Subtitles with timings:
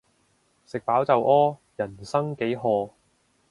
[0.65, 2.89] 食飽就屙，人生幾何